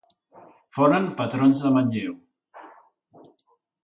Foren 0.77 1.03
patrons 1.19 1.61
de 1.65 1.71
Manlleu. 1.75 2.15